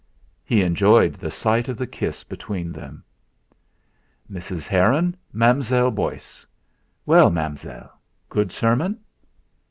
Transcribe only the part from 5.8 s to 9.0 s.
Beauce. Well, Mam'zelle good sermon?"